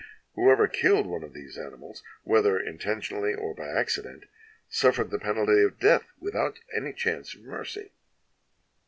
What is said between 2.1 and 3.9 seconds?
whether intentionally or by